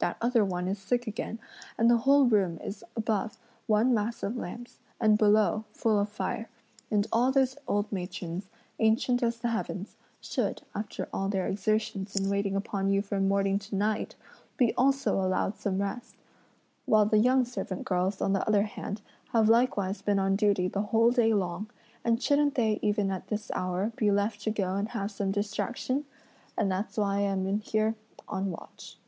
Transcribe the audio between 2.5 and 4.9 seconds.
is above, one mass of lamps,